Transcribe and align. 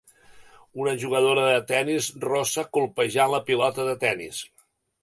Una 0.85 0.95
jugadora 1.03 1.43
de 1.49 1.59
tenis 1.73 2.09
rossa 2.27 2.67
colpejant 2.79 3.35
la 3.37 3.45
pilota 3.53 3.91
de 3.93 3.99
tenis. 4.09 4.43